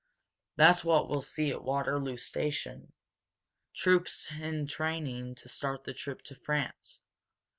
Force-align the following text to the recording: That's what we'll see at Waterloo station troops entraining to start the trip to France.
That's 0.55 0.83
what 0.83 1.09
we'll 1.09 1.21
see 1.21 1.51
at 1.51 1.61
Waterloo 1.63 2.17
station 2.17 2.91
troops 3.75 4.29
entraining 4.31 5.35
to 5.35 5.47
start 5.47 5.83
the 5.83 5.93
trip 5.93 6.23
to 6.23 6.33
France. 6.33 7.01